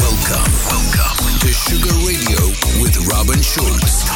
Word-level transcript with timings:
Welcome, 0.00 0.52
welcome 0.96 1.38
to 1.40 1.52
Sugar 1.52 1.94
Radio 2.06 2.40
with 2.82 2.96
Robin 3.08 3.40
Schulz. 3.42 4.09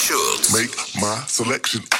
Schultz. 0.00 0.50
Make 0.54 0.74
my 1.02 1.24
selection. 1.26 1.99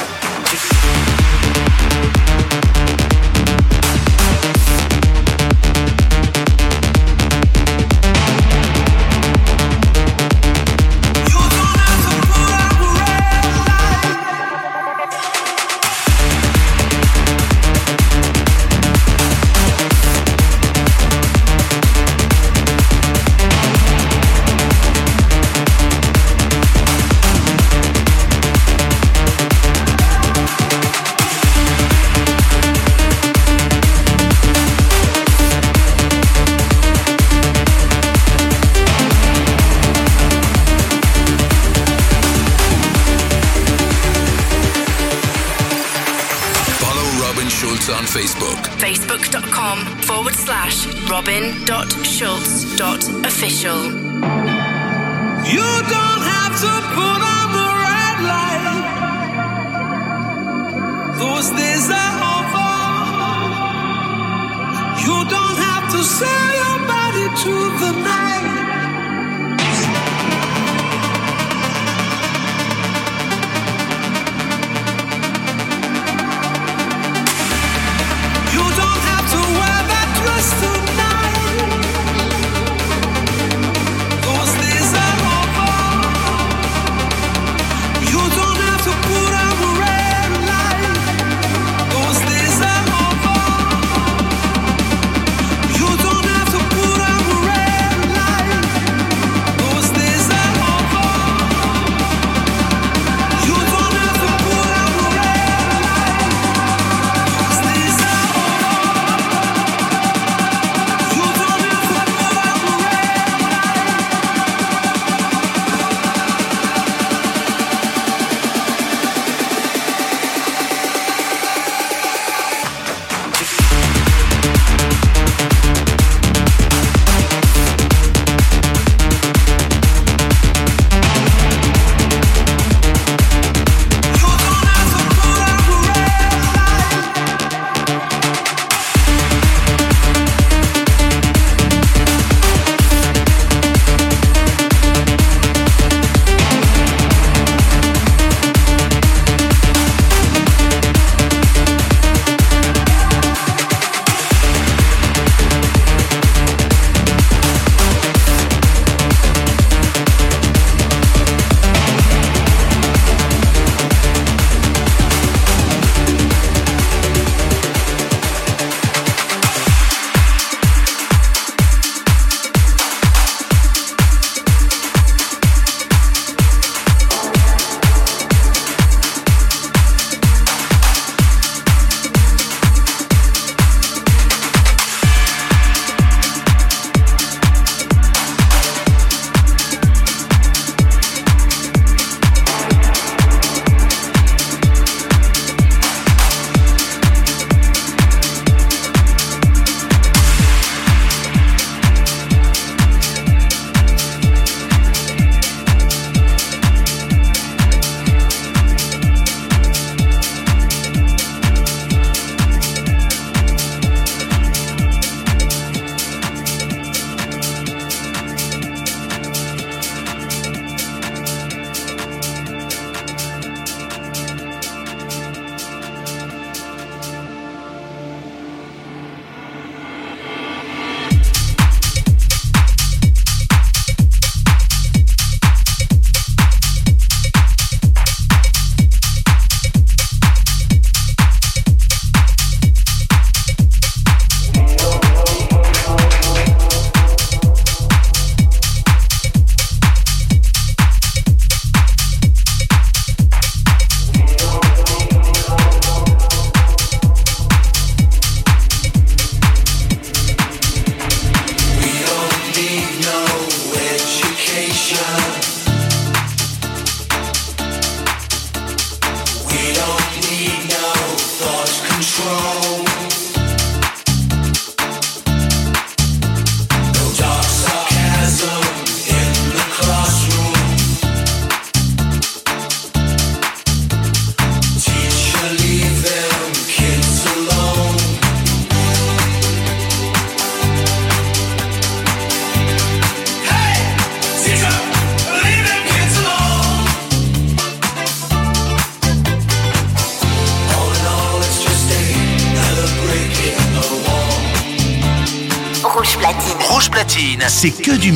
www.schultz.official. 51.65 54.00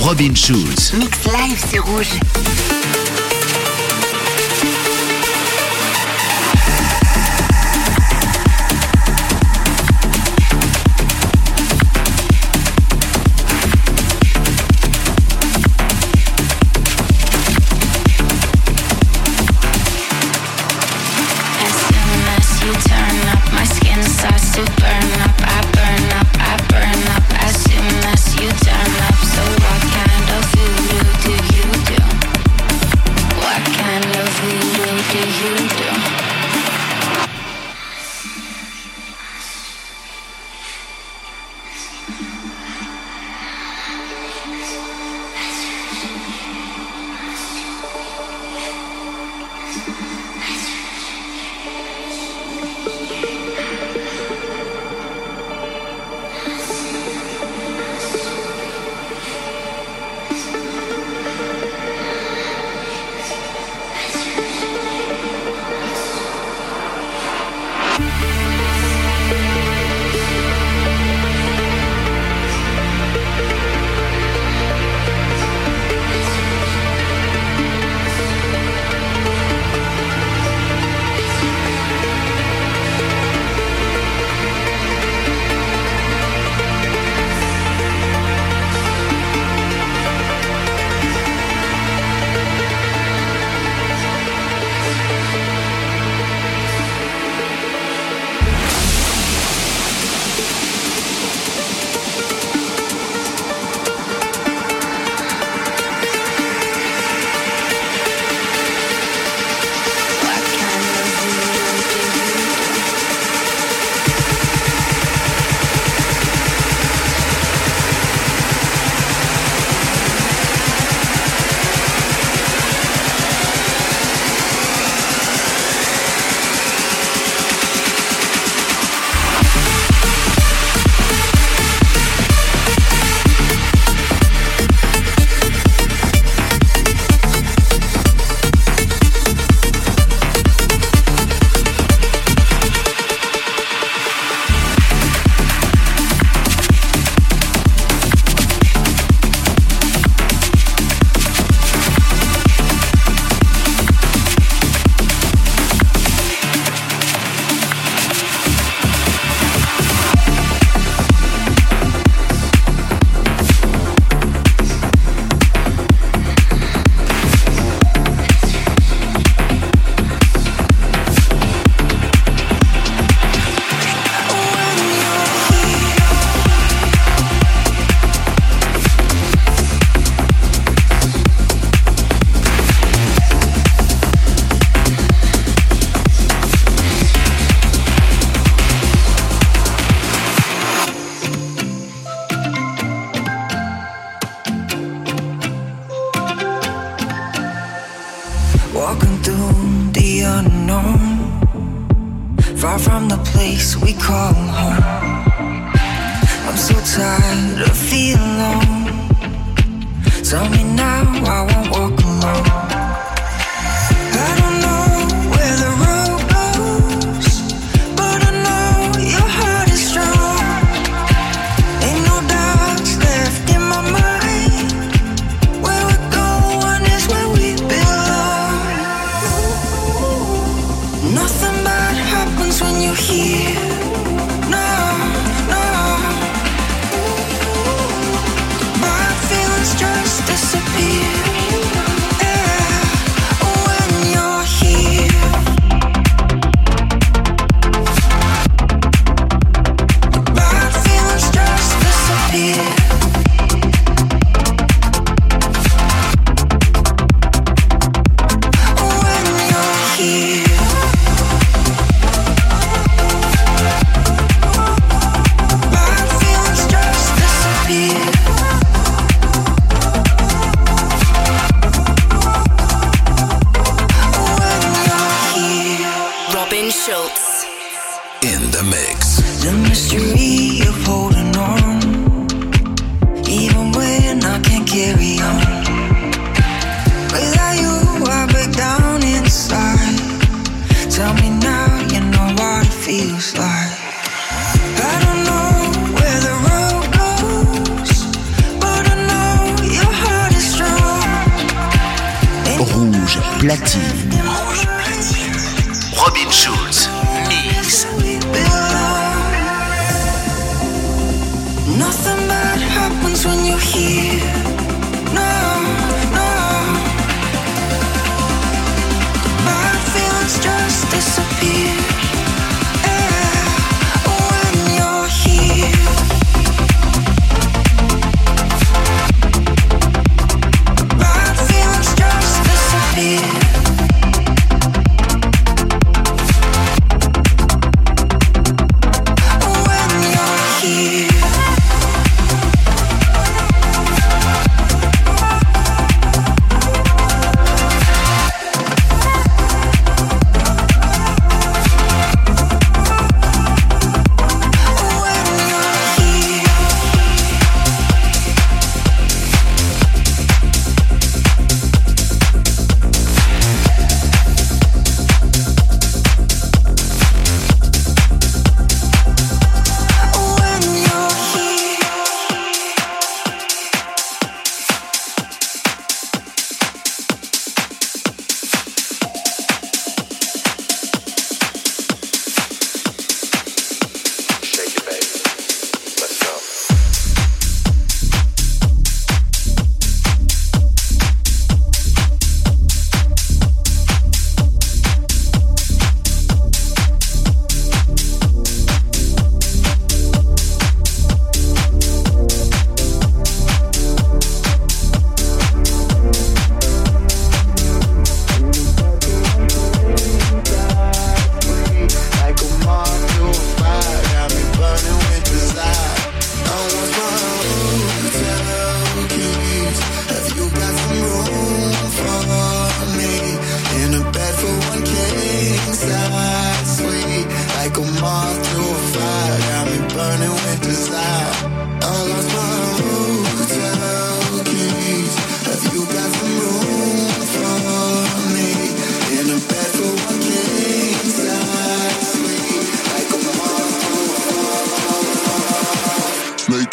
Robin 0.00 0.34
Schulz. 0.34 0.92
Mix 0.92 1.24
live, 1.24 1.64
c'est 1.70 1.78
rouge. 1.78 2.20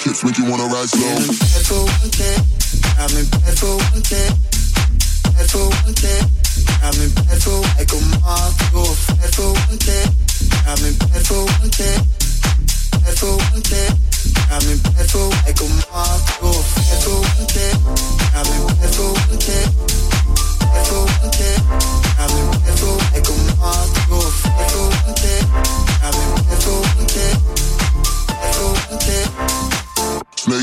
Kids 0.02 0.26
make 0.26 0.36
you 0.40 0.50
wanna 0.50 0.66
ride 0.66 0.90
slow. 0.90 1.14
I'm 1.14 1.30
been 1.30 1.38
bad 1.38 1.62
for 1.62 1.86
one 1.86 2.10
day. 2.10 2.34
I'm 2.98 3.06
been 3.14 3.30
bad 3.30 3.54
for 3.54 3.78
one 3.78 4.02
day. 4.02 4.34
Bad 5.30 5.46
for 5.46 5.70
one 5.70 5.94
day. 5.94 6.22
I'm 6.82 6.90
been 6.98 7.14
bad 7.22 7.38
for 7.38 7.62
like 7.78 7.94
a 7.94 8.02
month. 8.18 8.58
You're 8.74 8.98
bad 9.14 9.30
for 9.30 9.54
one 9.54 9.78
day. 9.78 10.10
I'm 10.66 10.82
been 10.82 10.98
bad 11.06 11.22
for 11.22 11.46
one 11.46 11.70
day. 11.70 12.02
Bad 12.98 13.14
for 13.14 13.38
one 13.54 13.62
day. 13.62 13.94
I'm 14.50 14.62
been 14.66 14.82
bad 14.90 15.06
for 15.06 15.30
like 15.46 15.62
a 15.62 15.70
month. 15.70 16.26
You're 16.42 16.66
bad 16.66 16.98
for 17.06 17.22
one 17.22 17.46
day. 17.54 17.70
I'm 18.34 18.42
been 18.50 18.74
bad 18.82 18.90
for 18.98 19.06
one 19.06 19.38
day. 19.38 19.70
Bad 20.66 20.86
for 20.90 21.06
one 21.06 21.30
day. 21.30 21.56
I'm 22.18 22.26
been 22.26 22.50
bad 22.58 22.74
for 22.74 22.98
like 23.14 23.30
a 23.30 23.36
month. 23.54 23.94
You're 24.10 24.31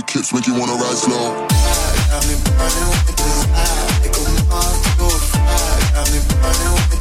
kips 0.08 0.32
make 0.32 0.46
you 0.46 0.54
wanna 0.54 0.72
ride 0.72 0.96
slow. 0.96 1.46
Got 2.08 2.24
me 2.26 2.34
burning 2.56 2.88
with 2.88 3.12
a 3.12 4.44
moth 4.48 4.80
to. 4.96 5.08
Got 5.92 6.08
me 6.10 6.18
burning 6.40 6.72
with 6.72 6.97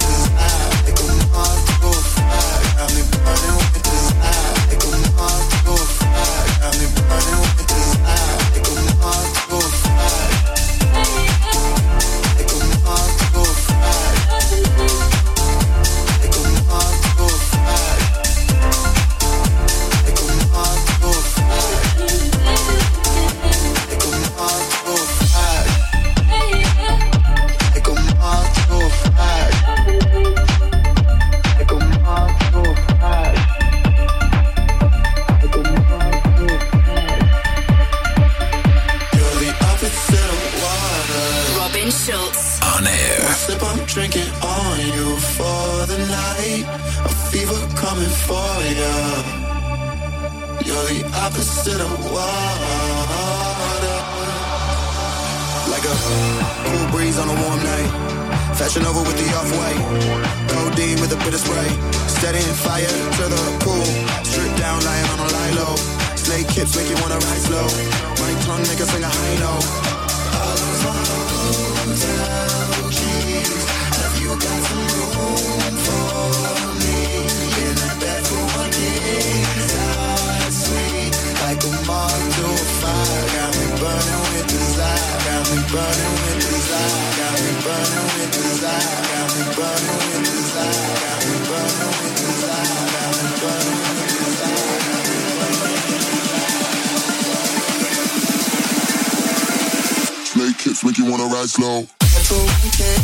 slow. 101.58 101.82
Bad 101.82 102.26
for 102.30 102.38
one 102.38 102.72
day. 102.78 102.98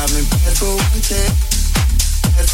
I'm 0.00 0.12
in 0.20 0.24
bad 0.28 0.54
for 0.60 0.76
one 0.76 1.00
day. 1.08 1.28
Bad. 2.36 2.48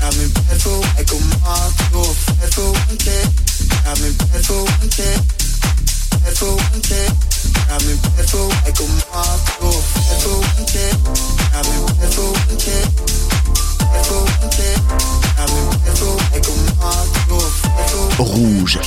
I'm 0.00 0.16
in 0.24 0.30
bad 0.32 0.56
like 0.96 1.12
a 1.12 1.18
moth. 1.44 1.76
You're 1.92 2.48
for 2.56 2.72
one 2.72 2.96
day. 2.96 3.24
I'm 3.84 4.00
in 4.00 4.16
bad 4.16 4.40
for 4.48 4.64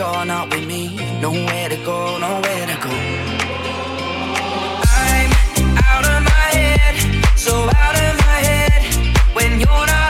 you're 0.00 0.24
not 0.24 0.48
with 0.50 0.66
me. 0.66 0.96
Nowhere 1.20 1.68
to 1.68 1.76
go, 1.84 2.16
nowhere 2.18 2.66
to 2.72 2.76
go. 2.86 2.96
I'm 5.04 5.30
out 5.92 6.04
of 6.12 6.20
my 6.32 6.48
head, 6.60 6.94
so 7.36 7.52
out 7.84 7.96
of 8.06 8.12
my 8.24 8.38
head 8.48 8.82
when 9.34 9.60
you're 9.60 9.86
not. 9.86 10.09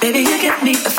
Baby, 0.00 0.20
you 0.20 0.40
give 0.40 0.62
me 0.62 0.72
a 0.72 0.90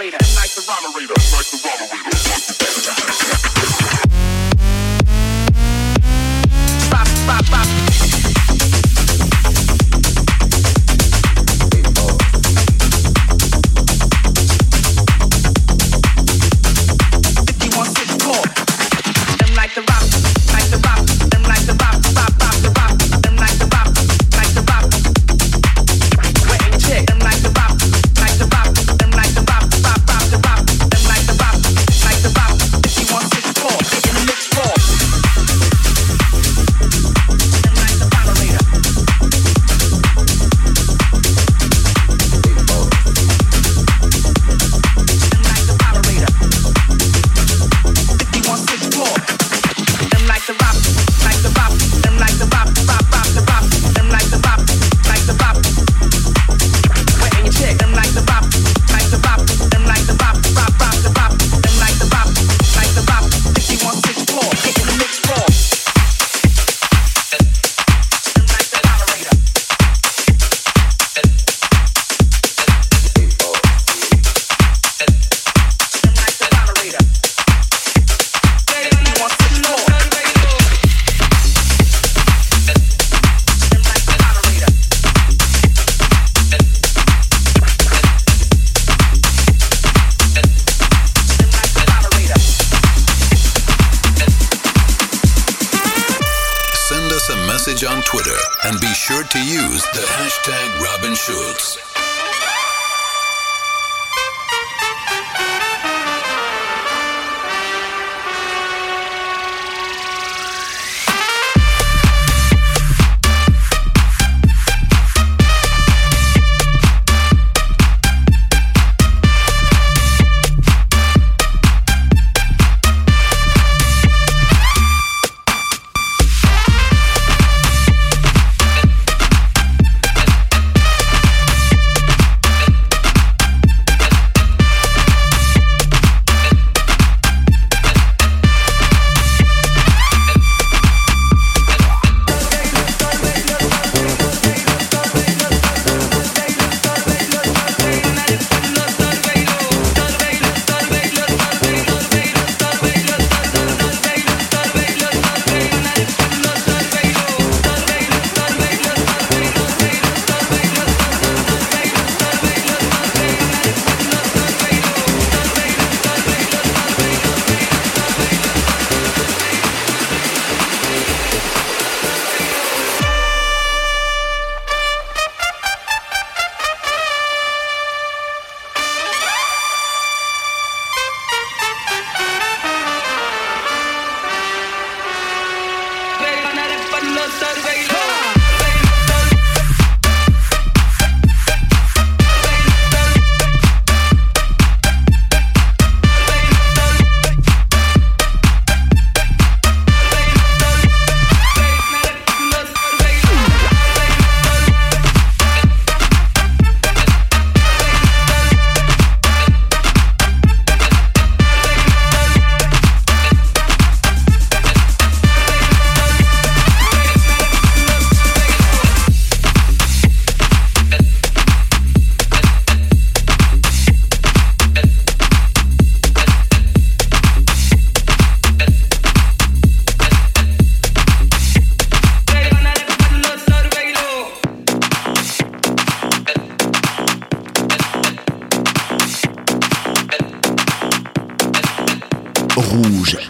Like 0.00 0.12
the 0.12 0.64
robber 0.66 0.96
like 0.96 1.50
the 1.50 1.60
robber 1.62 2.00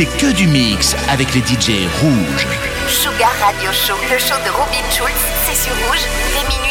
C'est 0.00 0.06
que 0.16 0.32
du 0.32 0.46
mix 0.46 0.96
avec 1.10 1.34
les 1.34 1.40
DJ 1.40 1.86
rouges. 2.00 2.46
Sugar 2.88 3.34
Radio 3.38 3.70
Show, 3.70 3.98
le 4.10 4.18
show 4.18 4.36
de 4.46 4.50
Robin 4.50 4.90
Schulz, 4.90 5.12
c'est 5.44 5.54
sur 5.54 5.74
rouge 5.86 6.06
dès 6.32 6.48
minuit. 6.48 6.69